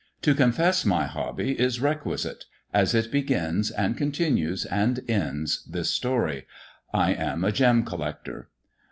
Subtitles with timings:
[0.23, 6.47] To confess my hobby is requisite, as it begins and continues and ends this story.
[6.91, 8.49] I am a gem collector.